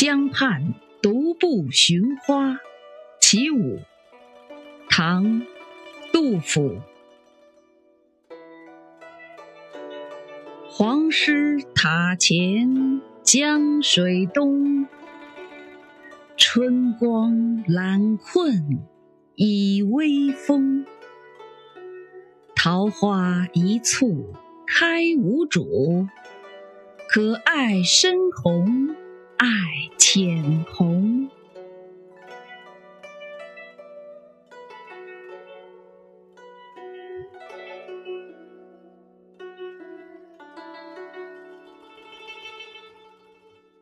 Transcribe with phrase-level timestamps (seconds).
[0.00, 0.72] 江畔
[1.02, 2.58] 独步寻花，
[3.20, 3.80] 其五，
[4.88, 5.42] 唐·
[6.10, 6.78] 杜甫。
[10.70, 14.88] 黄师塔前江水东，
[16.34, 18.80] 春光懒困
[19.34, 20.86] 倚微风。
[22.56, 24.32] 桃花一簇
[24.66, 26.08] 开无主，
[27.06, 28.96] 可爱深红
[29.36, 29.46] 爱
[30.12, 30.59] 天。